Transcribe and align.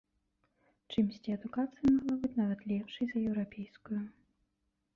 Чымсьці 0.93 1.35
адукацыя 1.35 1.91
магла 1.93 2.15
быць 2.23 2.33
нават 2.41 2.59
лепшай 2.73 3.05
за 3.15 3.25
еўрапейскую. 3.29 4.01